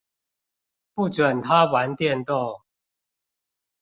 [0.95, 2.63] 不准他玩電動